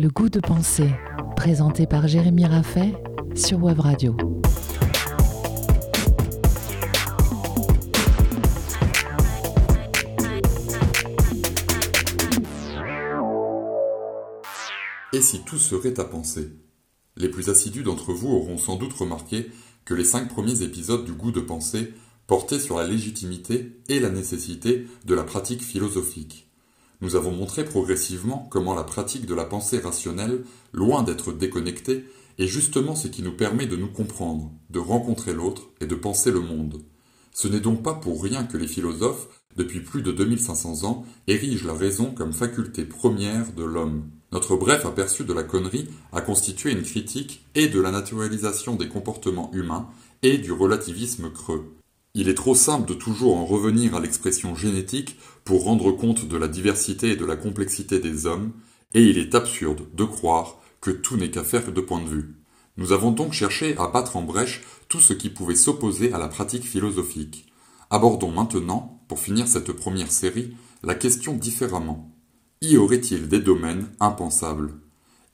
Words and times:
Le 0.00 0.08
goût 0.08 0.30
de 0.30 0.40
penser, 0.40 0.88
présenté 1.36 1.86
par 1.86 2.08
Jérémy 2.08 2.46
Raffet 2.46 2.94
sur 3.34 3.62
Web 3.62 3.80
Radio. 3.80 4.16
Et 15.12 15.20
si 15.20 15.44
tout 15.44 15.58
serait 15.58 16.00
à 16.00 16.04
penser? 16.04 16.48
Les 17.18 17.28
plus 17.28 17.50
assidus 17.50 17.82
d'entre 17.82 18.14
vous 18.14 18.28
auront 18.28 18.56
sans 18.56 18.76
doute 18.76 18.94
remarqué 18.94 19.50
que 19.84 19.92
les 19.92 20.04
cinq 20.04 20.30
premiers 20.30 20.62
épisodes 20.62 21.04
du 21.04 21.12
goût 21.12 21.30
de 21.30 21.40
penser 21.40 21.92
portaient 22.26 22.58
sur 22.58 22.78
la 22.78 22.86
légitimité 22.86 23.82
et 23.90 24.00
la 24.00 24.08
nécessité 24.08 24.86
de 25.04 25.14
la 25.14 25.24
pratique 25.24 25.62
philosophique. 25.62 26.49
Nous 27.00 27.16
avons 27.16 27.32
montré 27.32 27.64
progressivement 27.64 28.46
comment 28.50 28.74
la 28.74 28.84
pratique 28.84 29.26
de 29.26 29.34
la 29.34 29.44
pensée 29.44 29.78
rationnelle, 29.78 30.44
loin 30.72 31.02
d'être 31.02 31.32
déconnectée, 31.32 32.04
est 32.38 32.46
justement 32.46 32.94
ce 32.94 33.08
qui 33.08 33.22
nous 33.22 33.36
permet 33.36 33.66
de 33.66 33.76
nous 33.76 33.90
comprendre, 33.90 34.50
de 34.70 34.78
rencontrer 34.78 35.32
l'autre 35.32 35.70
et 35.80 35.86
de 35.86 35.94
penser 35.94 36.30
le 36.30 36.40
monde. 36.40 36.82
Ce 37.32 37.48
n'est 37.48 37.60
donc 37.60 37.82
pas 37.82 37.94
pour 37.94 38.22
rien 38.22 38.44
que 38.44 38.56
les 38.56 38.66
philosophes, 38.66 39.28
depuis 39.56 39.80
plus 39.80 40.02
de 40.02 40.12
2500 40.12 40.84
ans, 40.84 41.04
érigent 41.26 41.66
la 41.66 41.74
raison 41.74 42.12
comme 42.12 42.32
faculté 42.32 42.84
première 42.84 43.52
de 43.52 43.64
l'homme. 43.64 44.04
Notre 44.32 44.56
bref 44.56 44.84
aperçu 44.86 45.24
de 45.24 45.32
la 45.32 45.42
connerie 45.42 45.88
a 46.12 46.20
constitué 46.20 46.70
une 46.72 46.82
critique 46.82 47.44
et 47.54 47.68
de 47.68 47.80
la 47.80 47.90
naturalisation 47.90 48.76
des 48.76 48.88
comportements 48.88 49.50
humains 49.52 49.88
et 50.22 50.38
du 50.38 50.52
relativisme 50.52 51.30
creux. 51.32 51.79
Il 52.14 52.28
est 52.28 52.34
trop 52.34 52.56
simple 52.56 52.88
de 52.88 52.94
toujours 52.94 53.36
en 53.36 53.46
revenir 53.46 53.94
à 53.94 54.00
l'expression 54.00 54.56
génétique 54.56 55.16
pour 55.44 55.64
rendre 55.64 55.92
compte 55.92 56.26
de 56.26 56.36
la 56.36 56.48
diversité 56.48 57.12
et 57.12 57.16
de 57.16 57.24
la 57.24 57.36
complexité 57.36 58.00
des 58.00 58.26
hommes, 58.26 58.52
et 58.94 59.04
il 59.04 59.18
est 59.18 59.36
absurde 59.36 59.82
de 59.94 60.04
croire 60.04 60.60
que 60.80 60.90
tout 60.90 61.16
n'est 61.16 61.30
qu'affaire 61.30 61.72
de 61.72 61.80
point 61.80 62.02
de 62.02 62.08
vue. 62.08 62.34
Nous 62.76 62.92
avons 62.92 63.12
donc 63.12 63.32
cherché 63.32 63.76
à 63.78 63.86
battre 63.86 64.16
en 64.16 64.22
brèche 64.22 64.62
tout 64.88 65.00
ce 65.00 65.12
qui 65.12 65.28
pouvait 65.28 65.54
s'opposer 65.54 66.12
à 66.12 66.18
la 66.18 66.28
pratique 66.28 66.64
philosophique. 66.64 67.46
Abordons 67.90 68.32
maintenant, 68.32 69.02
pour 69.06 69.20
finir 69.20 69.46
cette 69.46 69.72
première 69.72 70.10
série, 70.10 70.56
la 70.82 70.94
question 70.94 71.36
différemment. 71.36 72.10
Y 72.62 72.76
aurait-il 72.76 73.28
des 73.28 73.40
domaines 73.40 73.88
impensables? 74.00 74.74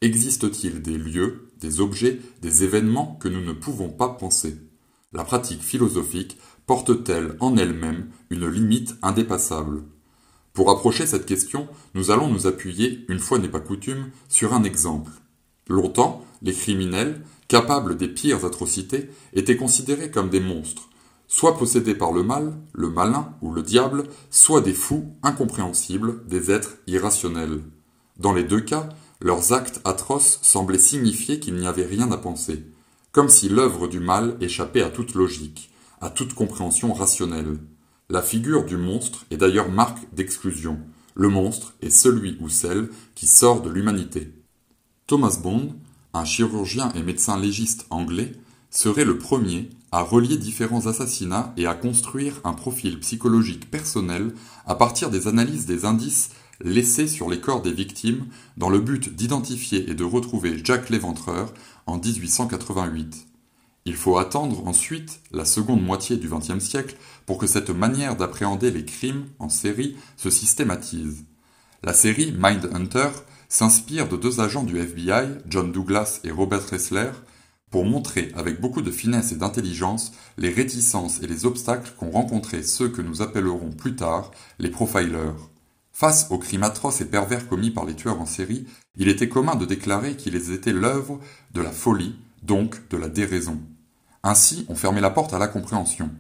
Existe-t-il 0.03 0.83
des 0.83 0.99
lieux, 0.99 1.49
des 1.59 1.81
objets, 1.81 2.21
des 2.43 2.65
événements 2.65 3.17
que 3.21 3.29
nous 3.29 3.41
ne 3.41 3.53
pouvons 3.53 3.89
pas 3.89 4.11
penser? 4.11 4.57
La 5.13 5.23
pratique 5.23 5.63
philosophique 5.63 6.37
porte-t-elle 6.67 7.37
en 7.39 7.57
elle-même 7.57 8.09
une 8.31 8.49
limite 8.49 8.97
indépassable? 9.03 9.85
Pour 10.53 10.69
approcher 10.69 11.07
cette 11.07 11.27
question, 11.27 11.69
nous 11.95 12.11
allons 12.11 12.29
nous 12.29 12.49
appuyer, 12.49 13.05
une 13.09 13.21
fois 13.21 13.39
n'est 13.39 13.49
pas 13.49 13.61
coutume, 13.61 14.11
sur 14.29 14.53
un 14.53 14.65
exemple. 14.65 15.13
Longtemps, 15.69 16.25
les 16.43 16.53
criminels, 16.53 17.23
capables 17.47 17.97
des 17.97 18.09
pires 18.09 18.45
atrocités, 18.45 19.09
étaient 19.33 19.57
considérés 19.57 20.11
comme 20.11 20.29
des 20.29 20.41
monstres, 20.41 20.89
soit 21.29 21.57
possédés 21.57 21.95
par 21.95 22.11
le 22.11 22.25
mal, 22.25 22.57
le 22.73 22.91
malin 22.91 23.33
ou 23.43 23.53
le 23.53 23.63
diable, 23.63 24.05
soit 24.31 24.61
des 24.61 24.75
fous 24.75 25.13
incompréhensibles, 25.23 26.27
des 26.27 26.51
êtres 26.51 26.79
irrationnels. 26.89 27.63
Dans 28.19 28.33
les 28.33 28.45
deux 28.45 28.61
cas, 28.61 28.89
leurs 29.21 29.53
actes 29.53 29.81
atroces 29.85 30.41
semblaient 30.43 30.79
signifier 30.79 31.39
qu'il 31.39 31.55
n'y 31.55 31.69
avait 31.69 31.87
rien 31.87 32.11
à 32.11 32.17
penser, 32.17 32.65
comme 33.17 33.31
si 33.31 33.49
l'œuvre 33.49 33.89
du 33.89 33.99
mal 33.99 34.37
échappait 34.43 34.83
à 34.83 34.91
toute 34.91 35.15
logique, 35.15 35.71
à 36.03 36.11
toute 36.11 36.35
compréhension 36.35 36.93
rationnelle. 36.93 37.57
La 38.11 38.21
figure 38.21 38.67
du 38.67 38.77
monstre 38.77 39.25
est 39.31 39.39
d'ailleurs 39.39 39.71
marque 39.71 40.01
d'exclusion. 40.13 40.79
Le 41.15 41.31
monstre 41.31 41.73
est 41.81 41.89
celui 41.89 42.37
ou 42.43 42.51
celle 42.51 42.91
qui 43.15 43.27
sort 43.27 43.63
de 43.63 43.71
l'humanité. 43.71 44.35
Thomas 45.07 45.39
Bond, 45.43 45.77
un 46.13 46.27
chirurgien 46.27 46.93
et 46.93 47.03
médecin 47.03 47.41
légiste 47.41 47.87
anglais, 47.89 48.33
serait 48.69 49.07
le 49.07 49.17
premier 49.17 49.71
à 49.93 50.03
relier 50.03 50.37
différents 50.37 50.87
assassinats 50.87 51.55
et 51.57 51.67
à 51.67 51.73
construire 51.73 52.43
un 52.45 52.53
profil 52.53 53.01
psychologique 53.01 53.71
personnel 53.71 54.35
à 54.67 54.75
partir 54.75 55.09
des 55.09 55.27
analyses 55.27 55.65
des 55.65 55.87
indices 55.87 56.33
laissés 56.61 57.07
sur 57.07 57.29
les 57.29 57.41
corps 57.41 57.63
des 57.63 57.73
victimes 57.73 58.27
dans 58.57 58.71
le 58.71 58.81
but 58.81 59.15
d'identifier 59.15 59.91
et 59.91 59.95
de 59.95 60.05
retrouver 60.05 60.61
Jack 60.63 60.91
l'Éventreur 60.91 61.53
en 61.87 61.99
1888. 61.99 63.27
Il 63.85 63.95
faut 63.95 64.19
attendre 64.19 64.67
ensuite 64.67 65.21
la 65.31 65.45
seconde 65.45 65.83
moitié 65.83 66.17
du 66.17 66.29
XXe 66.29 66.59
siècle 66.59 66.97
pour 67.25 67.39
que 67.39 67.47
cette 67.47 67.71
manière 67.71 68.17
d'appréhender 68.17 68.73
les 68.73 68.85
crimes 68.85 69.27
en 69.39 69.49
série 69.49 69.97
se 70.17 70.29
systématise. 70.29 71.25
La 71.85 71.93
série 71.93 72.35
Mindhunter 72.37 73.11
s'inspire 73.49 74.09
de 74.09 74.17
deux 74.17 74.41
agents 74.41 74.65
du 74.65 74.79
FBI, 74.79 75.39
John 75.49 75.71
Douglas 75.71 76.21
et 76.25 76.33
Robert 76.33 76.69
Ressler, 76.69 77.13
pour 77.71 77.85
montrer 77.85 78.33
avec 78.35 78.61
beaucoup 78.61 78.83
de 78.83 78.91
finesse 78.91 79.31
et 79.31 79.37
d'intelligence 79.37 80.13
les 80.37 80.51
réticences 80.51 81.23
et 81.23 81.29
les 81.29 81.47
obstacles 81.47 81.93
qu'ont 81.97 82.11
rencontrés 82.11 82.65
ceux 82.65 82.89
que 82.89 83.03
nous 83.03 83.23
appellerons 83.23 83.71
plus 83.71 83.95
tard 83.95 84.33
les 84.59 84.71
profilers. 84.71 85.35
Face 85.99 86.27
aux 86.29 86.37
crimes 86.37 86.63
atroces 86.63 87.01
et 87.01 87.07
pervers 87.07 87.49
commis 87.49 87.71
par 87.71 87.87
les 87.87 87.95
tueurs 87.95 88.21
en 88.21 88.27
série, 88.27 88.67
il 88.97 89.09
était 89.09 89.31
commun 89.31 89.55
de 89.55 89.65
déclarer 89.65 90.15
qu'ils 90.15 90.53
étaient 90.53 90.75
l'œuvre 90.75 91.19
de 91.55 91.63
la 91.63 91.73
folie, 91.73 92.17
donc 92.43 92.87
de 92.91 92.99
la 92.99 93.09
déraison. 93.09 93.63
Ainsi, 94.23 94.67
on 94.69 94.75
fermait 94.75 95.01
la 95.01 95.09
porte 95.09 95.33
à 95.33 95.39
la 95.39 95.49
compréhension. 95.49 96.11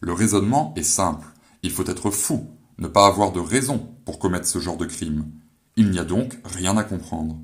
Le 0.00 0.14
raisonnement 0.14 0.72
est 0.76 0.82
simple. 0.82 1.26
Il 1.62 1.72
faut 1.72 1.84
être 1.84 2.10
fou, 2.10 2.48
ne 2.78 2.88
pas 2.88 3.06
avoir 3.06 3.30
de 3.30 3.38
raison 3.38 3.94
pour 4.06 4.18
commettre 4.18 4.46
ce 4.46 4.60
genre 4.60 4.78
de 4.78 4.86
crime. 4.86 5.26
Il 5.76 5.90
n'y 5.90 5.98
a 5.98 6.04
donc 6.04 6.38
rien 6.46 6.78
à 6.78 6.82
comprendre. 6.82 7.36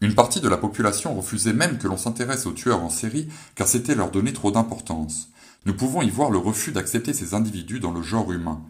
Une 0.00 0.16
partie 0.16 0.40
de 0.40 0.48
la 0.48 0.56
population 0.56 1.14
refusait 1.14 1.52
même 1.52 1.78
que 1.78 1.86
l'on 1.86 1.96
s'intéresse 1.96 2.46
aux 2.46 2.52
tueurs 2.52 2.82
en 2.82 2.90
série 2.90 3.28
car 3.54 3.68
c'était 3.68 3.94
leur 3.94 4.10
donner 4.10 4.32
trop 4.32 4.50
d'importance. 4.50 5.28
Nous 5.64 5.76
pouvons 5.76 6.02
y 6.02 6.10
voir 6.10 6.32
le 6.32 6.38
refus 6.38 6.72
d'accepter 6.72 7.12
ces 7.12 7.34
individus 7.34 7.78
dans 7.78 7.92
le 7.92 8.02
genre 8.02 8.32
humain. 8.32 8.64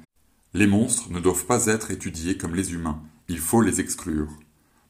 Les 0.57 0.69
monstres 0.69 1.11
ne 1.11 1.19
doivent 1.19 1.47
pas 1.47 1.67
être 1.67 1.91
étudiés 1.91 2.39
comme 2.39 2.55
les 2.55 2.73
humains, 2.73 3.03
il 3.29 3.41
faut 3.41 3.61
les 3.61 3.81
exclure. 3.81 4.29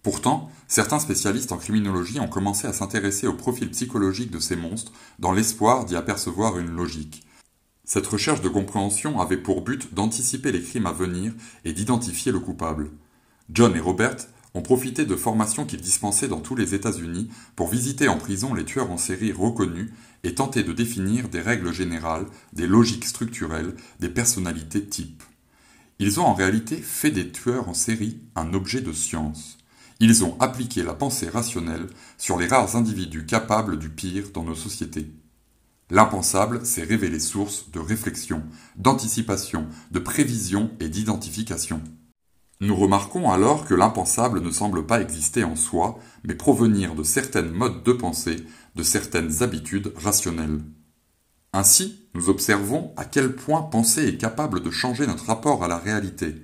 Pourtant, 0.02 0.50
certains 0.68 0.98
spécialistes 0.98 1.52
en 1.52 1.56
criminologie 1.56 2.20
ont 2.20 2.28
commencé 2.28 2.66
à 2.66 2.74
s'intéresser 2.74 3.26
au 3.26 3.32
profil 3.32 3.70
psychologique 3.70 4.30
de 4.30 4.40
ces 4.40 4.56
monstres 4.56 4.92
dans 5.18 5.32
l'espoir 5.32 5.86
d'y 5.86 5.96
apercevoir 5.96 6.58
une 6.58 6.76
logique. 6.76 7.26
Cette 7.82 8.06
recherche 8.06 8.42
de 8.42 8.50
compréhension 8.50 9.22
avait 9.22 9.38
pour 9.38 9.62
but 9.62 9.94
d'anticiper 9.94 10.52
les 10.52 10.60
crimes 10.60 10.84
à 10.84 10.92
venir 10.92 11.32
et 11.64 11.72
d'identifier 11.72 12.30
le 12.30 12.40
coupable. 12.40 12.90
John 13.50 13.74
et 13.74 13.80
Robert 13.80 14.16
ont 14.52 14.60
profité 14.60 15.06
de 15.06 15.16
formations 15.16 15.64
qu'ils 15.64 15.80
dispensaient 15.80 16.28
dans 16.28 16.40
tous 16.40 16.56
les 16.56 16.74
États-Unis 16.74 17.30
pour 17.56 17.68
visiter 17.68 18.08
en 18.08 18.18
prison 18.18 18.52
les 18.52 18.66
tueurs 18.66 18.90
en 18.90 18.98
série 18.98 19.32
reconnus 19.32 19.90
et 20.24 20.34
tenter 20.34 20.62
de 20.62 20.74
définir 20.74 21.30
des 21.30 21.40
règles 21.40 21.72
générales, 21.72 22.26
des 22.52 22.66
logiques 22.66 23.06
structurelles, 23.06 23.74
des 24.00 24.10
personnalités 24.10 24.84
types. 24.84 25.22
Ils 25.98 26.18
ont 26.18 26.24
en 26.24 26.34
réalité 26.34 26.76
fait 26.76 27.10
des 27.10 27.30
tueurs 27.30 27.68
en 27.68 27.74
série 27.74 28.18
un 28.34 28.52
objet 28.52 28.80
de 28.80 28.92
science. 28.92 29.58
Ils 30.00 30.24
ont 30.24 30.36
appliqué 30.40 30.82
la 30.82 30.94
pensée 30.94 31.28
rationnelle 31.28 31.86
sur 32.18 32.38
les 32.38 32.48
rares 32.48 32.74
individus 32.74 33.26
capables 33.26 33.78
du 33.78 33.88
pire 33.88 34.30
dans 34.34 34.42
nos 34.42 34.56
sociétés. 34.56 35.12
L'impensable 35.90 36.66
s'est 36.66 36.82
révélé 36.82 37.20
source 37.20 37.70
de 37.70 37.78
réflexion, 37.78 38.42
d'anticipation, 38.76 39.68
de 39.92 39.98
prévision 40.00 40.70
et 40.80 40.88
d'identification. 40.88 41.80
Nous 42.60 42.74
remarquons 42.74 43.30
alors 43.30 43.64
que 43.66 43.74
l'impensable 43.74 44.40
ne 44.40 44.50
semble 44.50 44.86
pas 44.86 45.00
exister 45.00 45.44
en 45.44 45.56
soi, 45.56 45.98
mais 46.24 46.34
provenir 46.34 46.94
de 46.94 47.02
certaines 47.02 47.50
modes 47.50 47.82
de 47.84 47.92
pensée, 47.92 48.44
de 48.74 48.82
certaines 48.82 49.42
habitudes 49.42 49.92
rationnelles. 49.96 50.60
Ainsi, 51.56 52.00
nous 52.14 52.30
observons 52.30 52.92
à 52.96 53.04
quel 53.04 53.36
point 53.36 53.62
penser 53.62 54.08
est 54.08 54.16
capable 54.16 54.60
de 54.60 54.72
changer 54.72 55.06
notre 55.06 55.26
rapport 55.26 55.62
à 55.62 55.68
la 55.68 55.78
réalité. 55.78 56.42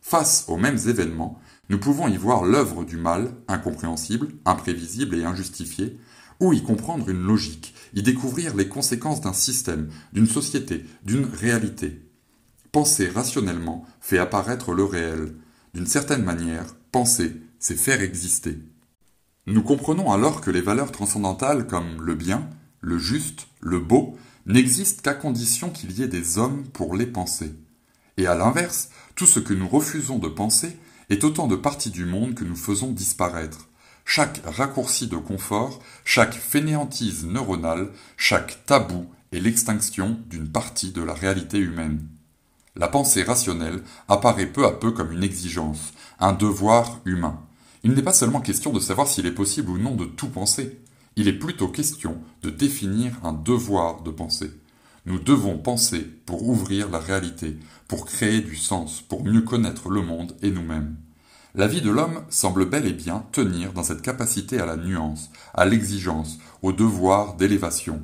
Face 0.00 0.46
aux 0.48 0.56
mêmes 0.56 0.78
événements, 0.86 1.38
nous 1.68 1.78
pouvons 1.78 2.08
y 2.08 2.16
voir 2.16 2.42
l'œuvre 2.46 2.82
du 2.82 2.96
mal, 2.96 3.34
incompréhensible, 3.48 4.28
imprévisible 4.46 5.14
et 5.18 5.24
injustifié, 5.24 6.00
ou 6.40 6.54
y 6.54 6.62
comprendre 6.62 7.10
une 7.10 7.22
logique, 7.22 7.74
y 7.92 8.02
découvrir 8.02 8.56
les 8.56 8.66
conséquences 8.66 9.20
d'un 9.20 9.34
système, 9.34 9.90
d'une 10.14 10.26
société, 10.26 10.86
d'une 11.04 11.26
réalité. 11.26 12.00
Penser 12.72 13.10
rationnellement 13.10 13.84
fait 14.00 14.18
apparaître 14.18 14.72
le 14.72 14.84
réel. 14.84 15.34
D'une 15.74 15.86
certaine 15.86 16.24
manière, 16.24 16.74
penser, 16.92 17.36
c'est 17.58 17.76
faire 17.76 18.00
exister. 18.00 18.58
Nous 19.46 19.62
comprenons 19.62 20.12
alors 20.12 20.40
que 20.40 20.50
les 20.50 20.62
valeurs 20.62 20.92
transcendantales 20.92 21.66
comme 21.66 22.00
le 22.00 22.14
bien, 22.14 22.48
le 22.80 22.96
juste, 22.96 23.48
le 23.60 23.80
beau, 23.80 24.16
n'existent 24.46 25.02
qu'à 25.02 25.14
condition 25.14 25.70
qu'il 25.70 25.92
y 25.92 26.02
ait 26.02 26.08
des 26.08 26.38
hommes 26.38 26.64
pour 26.72 26.94
les 26.94 27.06
penser. 27.06 27.52
Et 28.16 28.26
à 28.26 28.34
l'inverse, 28.34 28.90
tout 29.14 29.26
ce 29.26 29.40
que 29.40 29.52
nous 29.52 29.68
refusons 29.68 30.18
de 30.18 30.28
penser 30.28 30.76
est 31.10 31.24
autant 31.24 31.46
de 31.46 31.56
parties 31.56 31.90
du 31.90 32.04
monde 32.04 32.34
que 32.34 32.44
nous 32.44 32.56
faisons 32.56 32.92
disparaître. 32.92 33.68
Chaque 34.04 34.40
raccourci 34.44 35.08
de 35.08 35.16
confort, 35.16 35.80
chaque 36.04 36.34
fainéantise 36.34 37.26
neuronale, 37.26 37.90
chaque 38.16 38.64
tabou 38.64 39.06
est 39.32 39.40
l'extinction 39.40 40.18
d'une 40.28 40.48
partie 40.48 40.92
de 40.92 41.02
la 41.02 41.12
réalité 41.12 41.58
humaine. 41.58 42.06
La 42.76 42.88
pensée 42.88 43.24
rationnelle 43.24 43.82
apparaît 44.08 44.46
peu 44.46 44.64
à 44.64 44.72
peu 44.72 44.92
comme 44.92 45.12
une 45.12 45.24
exigence, 45.24 45.92
un 46.20 46.32
devoir 46.32 47.00
humain. 47.04 47.40
il 47.82 47.92
n'est 47.92 48.02
pas 48.02 48.12
seulement 48.12 48.40
question 48.40 48.72
de 48.72 48.80
savoir 48.80 49.08
s'il 49.08 49.26
est 49.26 49.32
possible 49.32 49.70
ou 49.70 49.78
non 49.78 49.96
de 49.96 50.04
tout 50.04 50.28
penser, 50.28 50.78
il 51.16 51.28
est 51.28 51.38
plutôt 51.38 51.68
question 51.68 52.20
de 52.42 52.50
définir 52.50 53.18
un 53.24 53.32
devoir 53.32 54.02
de 54.02 54.10
penser. 54.10 54.50
Nous 55.06 55.18
devons 55.18 55.56
penser 55.56 56.00
pour 56.00 56.46
ouvrir 56.46 56.90
la 56.90 56.98
réalité, 56.98 57.56
pour 57.88 58.04
créer 58.06 58.40
du 58.40 58.56
sens, 58.56 59.00
pour 59.00 59.24
mieux 59.24 59.40
connaître 59.40 59.88
le 59.88 60.02
monde 60.02 60.36
et 60.42 60.50
nous-mêmes. 60.50 60.96
La 61.54 61.68
vie 61.68 61.80
de 61.80 61.90
l'homme 61.90 62.22
semble 62.28 62.68
bel 62.68 62.86
et 62.86 62.92
bien 62.92 63.24
tenir 63.32 63.72
dans 63.72 63.82
cette 63.82 64.02
capacité 64.02 64.60
à 64.60 64.66
la 64.66 64.76
nuance, 64.76 65.30
à 65.54 65.64
l'exigence, 65.64 66.38
au 66.60 66.72
devoir 66.72 67.36
d'élévation. 67.36 68.02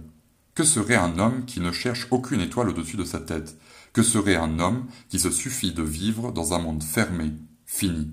Que 0.55 0.65
serait 0.65 0.97
un 0.97 1.19
homme 1.19 1.45
qui 1.45 1.61
ne 1.61 1.73
cherche 1.73 2.07
aucune 2.11 2.41
étoile 2.41 2.71
au-dessus 2.71 2.97
de 2.97 3.05
sa 3.05 3.21
tête? 3.21 3.59
Que 3.93 4.03
serait 4.03 4.37
un 4.37 4.59
homme 4.59 4.87
qui 5.11 5.19
se 5.19 5.31
suffit 5.31 5.73
de 5.73 5.83
vivre 5.83 6.33
dans 6.33 6.55
un 6.55 6.61
monde 6.61 6.83
fermé, 6.83 7.33
fini? 7.67 8.11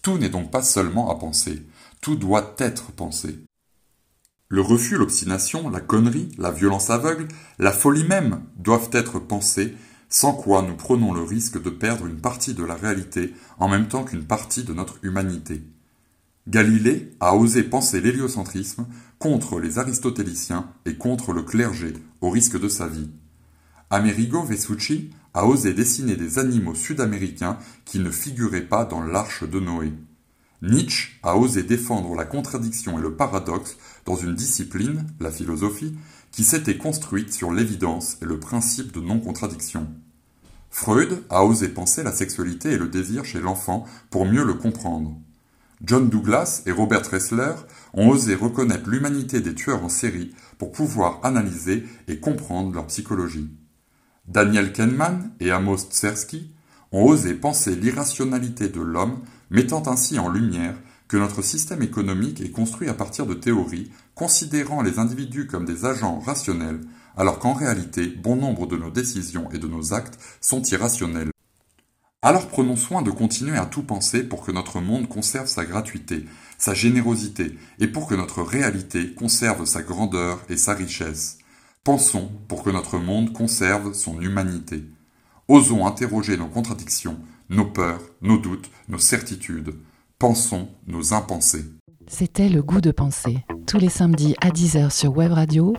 Tout 0.00 0.16
n'est 0.16 0.30
donc 0.30 0.50
pas 0.50 0.62
seulement 0.62 1.10
à 1.10 1.16
penser, 1.16 1.66
tout 2.00 2.16
doit 2.16 2.54
être 2.58 2.90
pensé. 2.92 3.44
Le 4.52 4.60
refus, 4.60 4.98
l'obstination, 4.98 5.70
la 5.70 5.80
connerie, 5.80 6.28
la 6.36 6.50
violence 6.50 6.90
aveugle, 6.90 7.26
la 7.58 7.72
folie 7.72 8.04
même 8.04 8.42
doivent 8.58 8.90
être 8.92 9.18
pensés, 9.18 9.74
sans 10.10 10.34
quoi 10.34 10.60
nous 10.60 10.76
prenons 10.76 11.14
le 11.14 11.22
risque 11.22 11.62
de 11.62 11.70
perdre 11.70 12.04
une 12.04 12.20
partie 12.20 12.52
de 12.52 12.62
la 12.62 12.74
réalité 12.74 13.32
en 13.58 13.66
même 13.66 13.88
temps 13.88 14.04
qu'une 14.04 14.26
partie 14.26 14.62
de 14.62 14.74
notre 14.74 14.98
humanité. 15.02 15.62
Galilée 16.48 17.14
a 17.18 17.34
osé 17.34 17.62
penser 17.62 18.02
l'héliocentrisme 18.02 18.84
contre 19.18 19.58
les 19.58 19.78
aristotéliciens 19.78 20.68
et 20.84 20.96
contre 20.96 21.32
le 21.32 21.44
clergé, 21.44 21.94
au 22.20 22.28
risque 22.28 22.60
de 22.60 22.68
sa 22.68 22.88
vie. 22.88 23.08
Amerigo 23.88 24.42
Vespucci 24.42 25.12
a 25.32 25.46
osé 25.46 25.72
dessiner 25.72 26.16
des 26.16 26.38
animaux 26.38 26.74
sud-américains 26.74 27.56
qui 27.86 28.00
ne 28.00 28.10
figuraient 28.10 28.68
pas 28.68 28.84
dans 28.84 29.02
l'arche 29.02 29.44
de 29.44 29.60
Noé. 29.60 29.94
Nietzsche 30.62 31.18
a 31.24 31.36
osé 31.36 31.64
défendre 31.64 32.14
la 32.14 32.24
contradiction 32.24 32.96
et 32.96 33.02
le 33.02 33.16
paradoxe 33.16 33.76
dans 34.06 34.14
une 34.14 34.36
discipline, 34.36 35.04
la 35.18 35.32
philosophie, 35.32 35.96
qui 36.30 36.44
s'était 36.44 36.78
construite 36.78 37.32
sur 37.32 37.52
l'évidence 37.52 38.16
et 38.22 38.26
le 38.26 38.38
principe 38.38 38.92
de 38.92 39.00
non-contradiction. 39.00 39.88
Freud 40.70 41.24
a 41.30 41.44
osé 41.44 41.68
penser 41.68 42.04
la 42.04 42.12
sexualité 42.12 42.70
et 42.70 42.78
le 42.78 42.88
désir 42.88 43.24
chez 43.24 43.40
l'enfant 43.40 43.84
pour 44.08 44.24
mieux 44.24 44.44
le 44.44 44.54
comprendre. 44.54 45.16
John 45.84 46.08
Douglas 46.08 46.62
et 46.64 46.70
Robert 46.70 47.10
Ressler 47.10 47.54
ont 47.92 48.08
osé 48.08 48.36
reconnaître 48.36 48.88
l'humanité 48.88 49.40
des 49.40 49.54
tueurs 49.54 49.82
en 49.82 49.88
série 49.88 50.32
pour 50.58 50.70
pouvoir 50.70 51.18
analyser 51.24 51.84
et 52.06 52.20
comprendre 52.20 52.72
leur 52.72 52.86
psychologie. 52.86 53.50
Daniel 54.28 54.72
Kahneman 54.72 55.32
et 55.40 55.50
Amos 55.50 55.88
Tversky 55.90 56.54
ont 56.92 57.04
osé 57.04 57.34
penser 57.34 57.74
l'irrationalité 57.74 58.68
de 58.68 58.80
l'homme 58.80 59.18
mettant 59.52 59.86
ainsi 59.86 60.18
en 60.18 60.28
lumière 60.28 60.74
que 61.06 61.16
notre 61.18 61.42
système 61.42 61.82
économique 61.82 62.40
est 62.40 62.50
construit 62.50 62.88
à 62.88 62.94
partir 62.94 63.26
de 63.26 63.34
théories 63.34 63.90
considérant 64.14 64.82
les 64.82 64.98
individus 64.98 65.46
comme 65.46 65.66
des 65.66 65.84
agents 65.84 66.18
rationnels, 66.18 66.80
alors 67.16 67.38
qu'en 67.38 67.52
réalité, 67.52 68.06
bon 68.06 68.34
nombre 68.36 68.66
de 68.66 68.76
nos 68.76 68.90
décisions 68.90 69.50
et 69.52 69.58
de 69.58 69.68
nos 69.68 69.92
actes 69.92 70.18
sont 70.40 70.62
irrationnels. 70.62 71.30
Alors 72.22 72.48
prenons 72.48 72.76
soin 72.76 73.02
de 73.02 73.10
continuer 73.10 73.58
à 73.58 73.66
tout 73.66 73.82
penser 73.82 74.22
pour 74.22 74.42
que 74.42 74.52
notre 74.52 74.80
monde 74.80 75.08
conserve 75.08 75.48
sa 75.48 75.64
gratuité, 75.64 76.24
sa 76.56 76.72
générosité, 76.72 77.58
et 77.78 77.88
pour 77.88 78.06
que 78.06 78.14
notre 78.14 78.42
réalité 78.42 79.12
conserve 79.12 79.66
sa 79.66 79.82
grandeur 79.82 80.40
et 80.48 80.56
sa 80.56 80.72
richesse. 80.72 81.38
Pensons 81.84 82.30
pour 82.48 82.62
que 82.62 82.70
notre 82.70 82.96
monde 82.98 83.32
conserve 83.32 83.92
son 83.92 84.20
humanité. 84.20 84.84
Osons 85.52 85.84
interroger 85.84 86.38
nos 86.38 86.46
contradictions, 86.46 87.18
nos 87.50 87.66
peurs, 87.66 88.00
nos 88.22 88.38
doutes, 88.38 88.70
nos 88.88 88.96
certitudes. 88.96 89.74
Pensons 90.18 90.70
nos 90.86 91.12
impensés. 91.12 91.66
C'était 92.06 92.48
le 92.48 92.62
goût 92.62 92.80
de 92.80 92.90
penser, 92.90 93.44
tous 93.66 93.76
les 93.76 93.90
samedis 93.90 94.34
à 94.40 94.48
10h 94.48 94.88
sur 94.88 95.14
Web 95.14 95.32
Radio, 95.32 95.74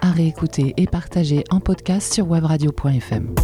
à 0.00 0.10
réécouter 0.10 0.74
et 0.78 0.88
partager 0.88 1.44
en 1.50 1.60
podcast 1.60 2.12
sur 2.12 2.26
webradio.fm. 2.26 3.36